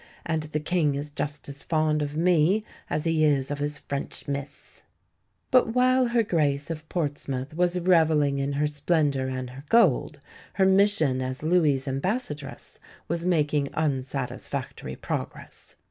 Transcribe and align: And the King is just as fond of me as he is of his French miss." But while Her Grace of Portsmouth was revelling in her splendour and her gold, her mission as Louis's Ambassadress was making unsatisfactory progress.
And 0.25 0.41
the 0.41 0.59
King 0.59 0.95
is 0.95 1.11
just 1.11 1.47
as 1.47 1.61
fond 1.61 2.01
of 2.01 2.17
me 2.17 2.63
as 2.89 3.03
he 3.03 3.23
is 3.23 3.51
of 3.51 3.59
his 3.59 3.77
French 3.77 4.27
miss." 4.27 4.81
But 5.51 5.75
while 5.75 6.07
Her 6.07 6.23
Grace 6.23 6.71
of 6.71 6.89
Portsmouth 6.89 7.53
was 7.55 7.77
revelling 7.79 8.39
in 8.39 8.53
her 8.53 8.65
splendour 8.65 9.27
and 9.27 9.51
her 9.51 9.63
gold, 9.69 10.19
her 10.53 10.65
mission 10.65 11.21
as 11.21 11.43
Louis's 11.43 11.87
Ambassadress 11.87 12.79
was 13.07 13.27
making 13.27 13.69
unsatisfactory 13.75 14.95
progress. 14.95 15.75